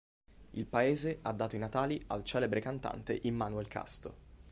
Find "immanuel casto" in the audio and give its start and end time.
3.25-4.15